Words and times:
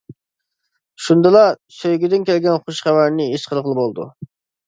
شۇندىلا، 1.07 1.43
سۆيگۈدىن 1.79 2.25
كەلگەن 2.29 2.57
خۇش 2.69 2.79
خەۋەرنى 2.87 3.27
ھېس 3.35 3.47
قىلغىلى 3.51 3.79
بولىدۇ. 3.81 4.09